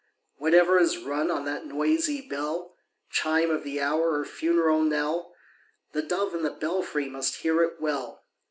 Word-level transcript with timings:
Whatever 0.37 0.79
is 0.79 0.97
rung 0.97 1.29
on 1.29 1.45
that 1.45 1.67
noisy 1.67 2.21
bell— 2.27 2.73
Chime 3.21 3.51
of 3.51 3.63
the 3.63 3.79
hour 3.79 4.17
or 4.17 4.25
funeral 4.25 4.81
knell— 4.81 5.35
The 5.93 6.01
dove 6.01 6.33
in 6.33 6.41
the 6.41 6.49
belfry 6.49 7.07
must 7.07 7.35
hear 7.35 7.61
it 7.61 7.79
well. 7.79 8.25